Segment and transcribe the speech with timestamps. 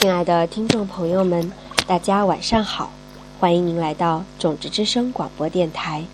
[0.00, 1.52] 亲爱的听众朋友们，
[1.84, 2.92] 大家晚上好，
[3.40, 6.04] 欢迎您来到种子之声广播电台。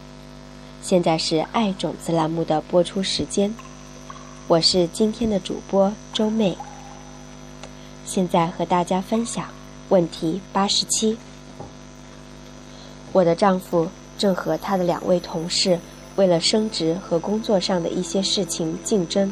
[0.81, 3.55] 现在是爱种子栏目的播出时间，
[4.49, 6.57] 我是今天的主播周妹。
[8.07, 9.45] 现在和大家分享
[9.91, 11.19] 问题八十七。
[13.13, 15.79] 我的丈夫正和他的两位同事
[16.17, 19.31] 为了升职和工作上的一些事情竞争。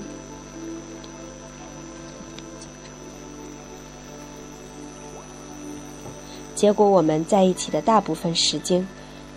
[6.62, 8.86] 结果我们在一起的大部分时间，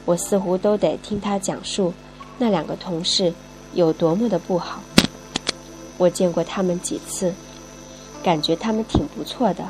[0.05, 1.91] 我似乎都得听他讲述
[2.37, 3.33] 那两个同事
[3.73, 4.79] 有多么的不好。
[5.97, 7.33] 我见过他们几次，
[8.23, 9.67] 感觉他们挺不错的。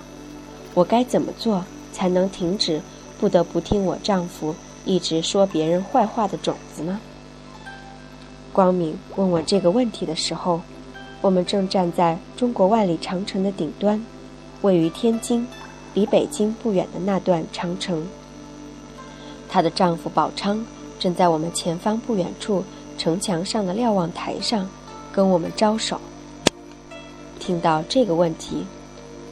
[0.73, 1.63] 我该怎么做
[1.93, 2.81] 才能停止
[3.21, 6.99] 不得不听我丈夫一直说别人坏话的种子呢？
[8.51, 10.59] 光明问我这个问题的时候，
[11.21, 14.05] 我们正站在中国万里长城的顶端，
[14.61, 15.47] 位于天津。
[15.95, 18.05] 离北京不远的那段长城，
[19.49, 20.63] 她的丈夫宝昌
[20.99, 22.63] 正在我们前方不远处
[22.97, 24.69] 城墙上的瞭望台上
[25.11, 25.99] 跟我们招手。
[27.39, 28.65] 听到这个问题，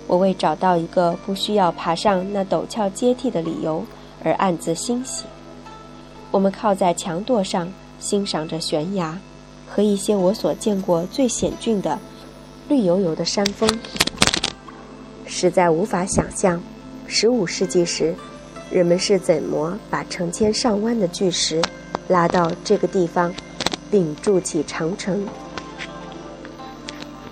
[0.08, 3.86] 我为找到一个不需要爬上那陡峭阶梯的理由
[4.24, 5.26] 而暗自欣喜。
[6.32, 9.20] 我们靠在墙垛上欣赏着悬崖
[9.68, 12.00] 和一些我所见过最险峻的
[12.70, 13.70] 绿油油的山峰。
[15.44, 16.58] 实在无法想象，
[17.06, 18.16] 十五世纪时，
[18.72, 21.62] 人们是怎么把成千上万的巨石
[22.08, 23.34] 拉到这个地方，
[23.92, 25.28] 并筑起长城。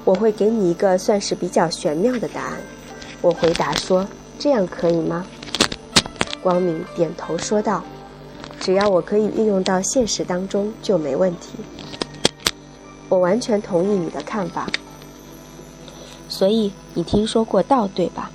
[0.04, 2.58] 我会给你一个算是比较玄妙的答案。
[3.22, 4.06] 我回答说
[4.38, 5.26] ：“这样可以吗？”
[6.44, 7.82] 光明点头说道
[8.60, 11.52] ：“只要我可以运用到现实当中，就没问题。”
[13.08, 14.68] 我完全同意你的看法。
[16.42, 18.32] 所以你听说过“道”对吧？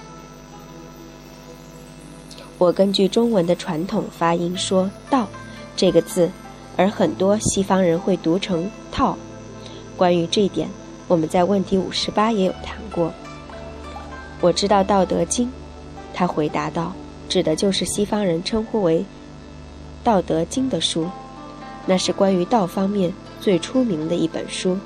[2.56, 5.26] 我根据中文的传统发音说“道”
[5.74, 6.30] 这个字，
[6.76, 9.18] 而很多西方人会读成“套”。
[9.98, 10.68] 关于这一点，
[11.08, 13.12] 我们在问题五十八也有谈过。
[14.40, 15.48] 我知道《道德经》，
[16.14, 16.92] 他回答道，
[17.28, 19.00] 指的就是西方人称呼为
[20.04, 21.10] 《道德经》的书，
[21.84, 24.78] 那是关于道方面最出名的一本书，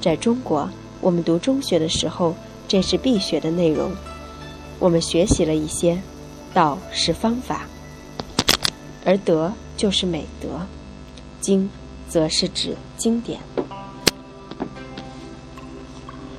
[0.00, 0.68] 在中国。
[1.06, 2.34] 我们读中学的时候，
[2.66, 3.92] 这是必学的内容。
[4.80, 5.96] 我们学习了一些，
[6.52, 7.64] 道是方法，
[9.04, 10.48] 而德就是美德，
[11.40, 11.70] 经
[12.08, 13.38] 则是指经典。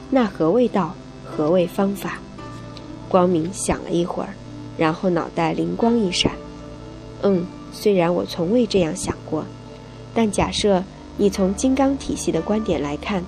[0.10, 0.94] 那何谓道？
[1.24, 2.20] 何谓方法？
[3.08, 4.34] 光明想了一会儿，
[4.78, 6.34] 然后脑袋灵光一闪。
[7.22, 9.46] 嗯，虽然我从未这样想过，
[10.14, 10.84] 但假设
[11.16, 13.24] 你从金刚体系的观点来看。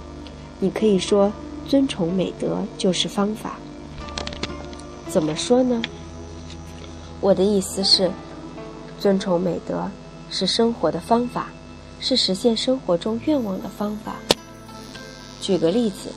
[0.60, 1.32] 你可以说，
[1.68, 3.58] 尊崇美德就是方法。
[5.08, 5.82] 怎么说呢？
[7.22, 8.12] 我的意思是，
[9.00, 9.90] 尊崇美德
[10.30, 11.48] 是生活的方法，
[12.00, 14.16] 是实现生活中愿望的方法。
[15.42, 16.12] 举个例子，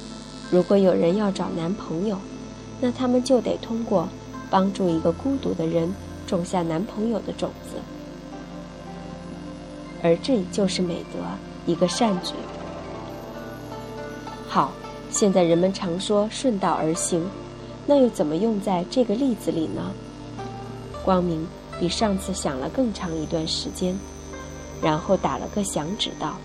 [0.50, 2.18] 如果有人要找男朋友，
[2.80, 4.08] 那他们就得通过
[4.50, 5.94] 帮助一个孤独的人
[6.26, 7.76] 种下男朋友的种子，
[10.02, 11.20] 而这就是美德，
[11.64, 12.34] 一个善举。
[14.52, 14.70] 好，
[15.10, 17.26] 现在人们常说顺道而行，
[17.86, 19.90] 那又怎么用在这个例子里呢？
[21.02, 21.48] 光明
[21.80, 23.98] 比上次想了更长一段时间，
[24.82, 26.36] 然后打了个响指道：“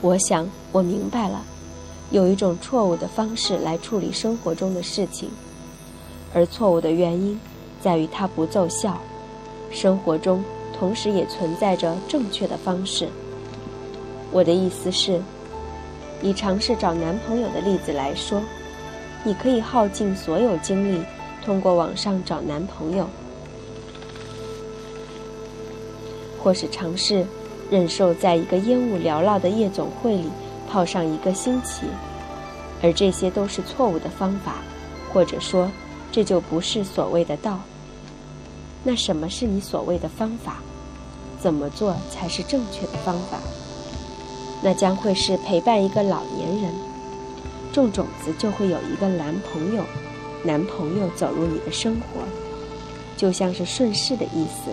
[0.00, 1.42] 我想我明白了，
[2.10, 5.28] 有一种错误的方式来处理生活中的事情，
[6.32, 7.38] 而错误的原因
[7.82, 8.98] 在于它不奏效。
[9.70, 10.42] 生活中
[10.72, 13.10] 同时也存在着正确的方式。”
[14.32, 15.20] 我的意思是，
[16.22, 18.42] 以尝试找男朋友的例子来说，
[19.22, 21.04] 你可以耗尽所有精力，
[21.44, 23.06] 通过网上找男朋友，
[26.42, 27.26] 或是尝试
[27.70, 30.30] 忍受在一个烟雾缭绕的夜总会里
[30.66, 31.86] 泡上一个星期，
[32.82, 34.62] 而这些都是错误的方法，
[35.12, 35.70] 或者说，
[36.10, 37.60] 这就不是所谓的道。
[38.82, 40.56] 那什么是你所谓的方法？
[41.38, 43.38] 怎么做才是正确的方法？
[44.62, 46.72] 那将会是陪伴一个老年人，
[47.72, 49.84] 种种子就会有一个男朋友，
[50.44, 52.22] 男朋友走入你的生活，
[53.16, 54.70] 就像是顺势的意思。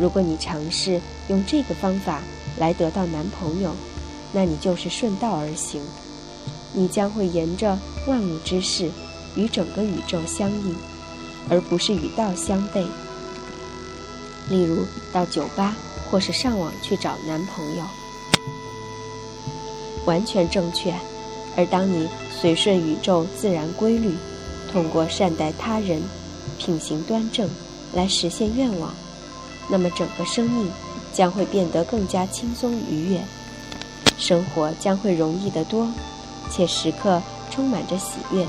[0.00, 2.22] 如果你尝试用这个方法
[2.58, 3.70] 来得到男朋友，
[4.32, 5.80] 那你就是顺道而行，
[6.72, 7.78] 你将会沿着
[8.08, 8.90] 万物之势
[9.36, 10.74] 与整个宇宙相应，
[11.48, 12.84] 而不是与道相悖。
[14.48, 15.76] 例如到酒吧
[16.10, 17.84] 或是上网去找男朋友。
[20.06, 20.92] 完全正确，
[21.56, 22.08] 而当你
[22.40, 24.14] 随顺宇宙自然规律，
[24.72, 26.02] 通过善待他人、
[26.58, 27.48] 品行端正
[27.92, 28.92] 来实现愿望，
[29.68, 30.68] 那么整个生命
[31.12, 33.20] 将会变得更加轻松愉悦，
[34.18, 35.88] 生活将会容易得多，
[36.50, 38.44] 且时刻充满着喜悦。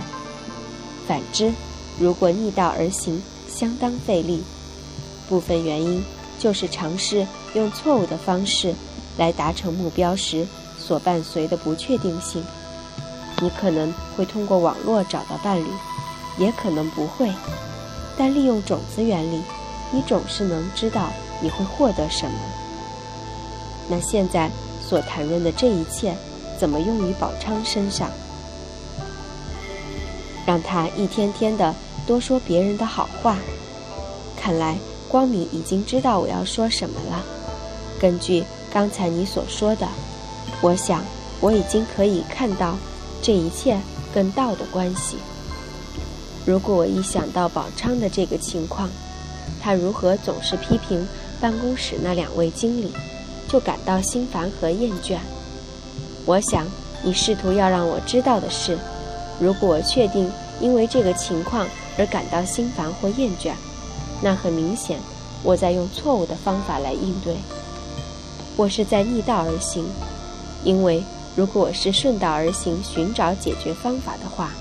[1.08, 1.54] 反之，
[2.00, 4.44] 如果逆道而行，相当费力。
[5.30, 6.04] 部分原因
[6.38, 8.74] 就是尝试用错误的方式
[9.18, 10.46] 来达成目标时
[10.86, 12.44] 所伴随的不确定性。
[13.42, 15.68] 你可能会通过网络找到伴侣，
[16.38, 17.32] 也可能不会。
[18.18, 19.42] 但利用种子原理，
[19.92, 21.10] 你总是能知道
[21.42, 22.38] 你会获得什么。
[23.90, 24.50] 那现在
[24.82, 26.16] 所谈论的这一切，
[26.58, 28.10] 怎么用于宝昌身上？
[30.46, 31.74] 让他一天天的
[32.06, 33.38] 多说别人的好话。
[34.38, 34.78] 看来
[35.10, 37.24] 光明已经知道我要说什么了。
[38.00, 39.88] 根据刚才你所说的，
[40.66, 41.06] 我想
[41.42, 42.76] 我已经可以看到
[43.22, 43.80] 这一切
[44.12, 45.18] 跟道的关系。
[46.44, 48.90] 如果我一想到宝昌的这个情况，
[49.62, 51.08] 他如何总是批评
[51.40, 52.92] 办公室那两位经理，
[53.48, 55.20] 就感到心烦和厌倦。
[56.26, 56.66] 我想
[57.04, 58.76] 你试图要让我知道的是。
[59.40, 63.52] 如果我确定因为这个情况而感到心烦或厌倦，
[64.20, 65.00] 那很明显，
[65.44, 67.36] 我在用错误的方法来应对。
[68.56, 69.86] 我是在逆道而行，
[70.66, 71.02] 因为
[71.38, 74.52] 如果我是顺道而行，寻找解决方法的话，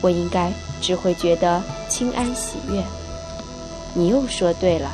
[0.00, 2.82] 我应该只会觉得清安喜悦。
[3.94, 4.90] 你又说对了，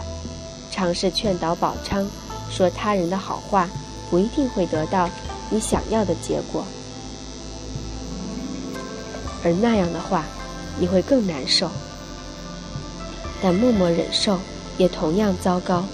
[0.70, 2.06] 尝试劝导宝昌
[2.50, 3.68] 说他人的好话，
[4.10, 5.08] 不一定会得到
[5.48, 6.64] 你想要的结果。
[9.44, 10.24] 而那样的话，
[10.78, 11.70] 你会更难受。
[13.42, 14.38] 但默默忍受
[14.78, 15.84] 也同样糟糕。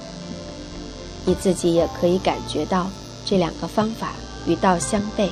[1.24, 2.88] 你自己也可以感觉到
[3.24, 4.12] 这两个方法
[4.48, 5.28] 与道相悖。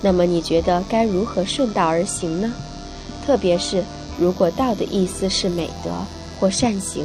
[0.00, 2.52] 那么你觉得该如何顺道而行呢？
[3.26, 3.82] 特别是
[4.16, 5.90] 如果道的意思是美德
[6.38, 7.04] 或善行。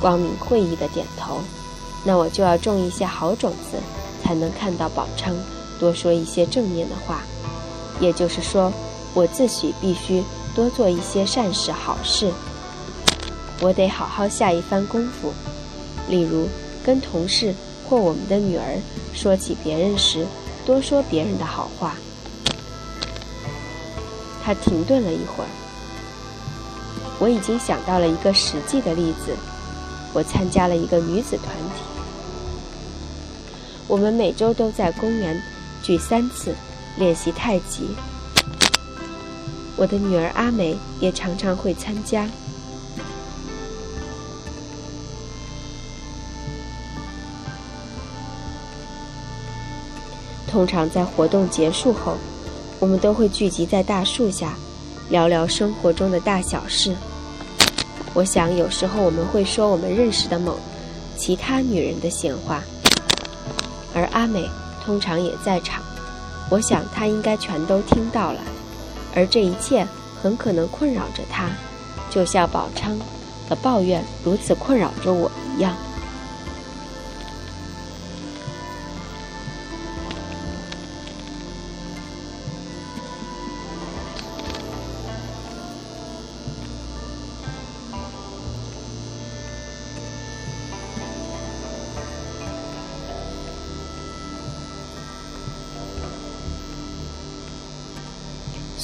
[0.00, 1.38] 光明会意的点头。
[2.04, 3.78] 那我就要种一些好种子，
[4.22, 5.34] 才能看到宝昌
[5.78, 7.22] 多说一些正面的话。
[8.00, 8.72] 也就是说，
[9.14, 12.32] 我自诩必须多做一些善事好事。
[13.60, 15.32] 我得好好下一番功夫。
[16.08, 16.48] 例如，
[16.84, 17.54] 跟同事
[17.88, 18.78] 或我们的女儿
[19.14, 20.26] 说起别人时，
[20.66, 21.96] 多说别人的好话。
[24.42, 25.48] 他停顿了一会儿。
[27.18, 29.34] 我已经想到了一个实际的例子。
[30.12, 31.82] 我参加了一个女子团体。
[33.88, 35.42] 我们每周都在公园
[35.82, 36.54] 聚三次
[36.96, 37.96] 练习太极。
[39.76, 42.28] 我的女儿阿美也常常会参加。
[50.54, 52.16] 通常在活动结束后，
[52.78, 54.54] 我们都会聚集在大树下，
[55.08, 56.94] 聊聊生活中的大小事。
[58.14, 60.56] 我想有时候我们会说我们认识的某
[61.16, 62.62] 其他女人的闲话。
[63.92, 64.48] 而阿美
[64.84, 65.82] 通常也在场，
[66.48, 68.40] 我想她应该全都听到了，
[69.12, 69.84] 而这一切
[70.22, 71.50] 很可能困扰着她，
[72.08, 72.96] 就像宝昌
[73.48, 75.74] 的抱怨如此困扰着我一样。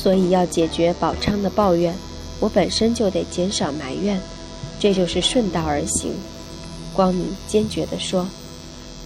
[0.01, 1.95] 所以要解决宝昌的抱怨，
[2.41, 4.19] 我本身就得减少埋怨，
[4.79, 6.15] 这就是顺道而行。
[6.95, 8.27] 光明坚决地说，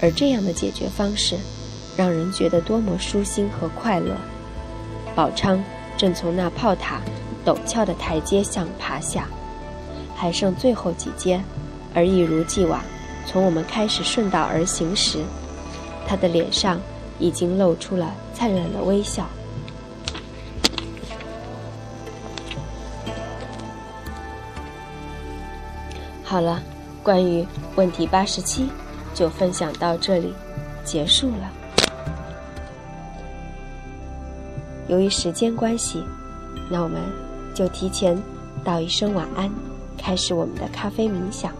[0.00, 1.36] 而这样的解决方式，
[1.96, 4.14] 让人觉得多么舒心和快乐。
[5.16, 5.60] 宝昌
[5.96, 7.00] 正从那炮塔
[7.44, 9.26] 陡峭的台阶上爬下，
[10.14, 11.42] 还剩最后几阶，
[11.92, 12.80] 而一如既往，
[13.26, 15.18] 从我们开始顺道而行时，
[16.06, 16.80] 他的脸上
[17.18, 19.26] 已经露出了灿烂的微笑。
[26.24, 26.60] 好了，
[27.02, 28.68] 关于问题八十七
[29.12, 30.32] 就分享到这里，
[30.82, 31.52] 结束了。
[34.88, 36.02] 由于时间关系，
[36.70, 37.00] 那我们
[37.54, 38.20] 就提前
[38.64, 39.50] 道一声晚安，
[39.98, 41.52] 开始我们的咖啡冥想。